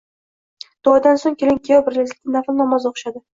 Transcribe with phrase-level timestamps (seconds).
[0.87, 3.25] Duodan so‘ng kelin-kuyov birgalikda nafl namoz o‘qishadi.